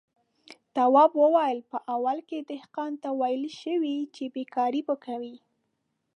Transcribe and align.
تواب 0.75 1.11
وويل: 1.21 1.59
په 1.71 1.77
اوله 1.93 2.21
کې 2.29 2.39
دهقان 2.51 2.91
ته 3.03 3.09
ويل 3.21 3.43
شوي 3.61 3.97
چې 4.15 4.23
بېګار 4.33 4.73
به 4.87 4.95
کوي. 5.05 5.35